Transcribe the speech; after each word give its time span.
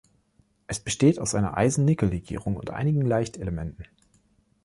Es 0.65 0.79
besteht 0.79 1.19
aus 1.19 1.35
einer 1.35 1.57
Eisen-Nickel-Legierung 1.57 2.55
und 2.55 2.71
einigen 2.71 3.01
Leichtelementen. 3.05 3.85